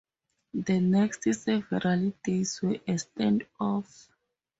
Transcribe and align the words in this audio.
The 0.55 0.79
next 0.79 1.31
several 1.31 2.11
days 2.23 2.59
were 2.63 2.71
a 2.87 2.95
standoff. 2.95 4.07